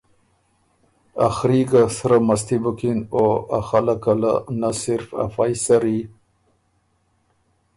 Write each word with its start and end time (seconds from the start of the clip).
ا 1.25 1.27
خري 1.35 1.61
ګه 1.69 1.81
سرۀ 1.97 2.17
مستی 2.27 2.57
بُکِن 2.63 2.99
او 3.15 3.27
ا 3.57 3.59
خلقه 3.67 4.13
له 4.21 4.33
نۀ 4.59 4.69
صرف 4.81 5.07
ا 5.23 5.25
فئ 5.33 5.53
سرّي 5.65 5.99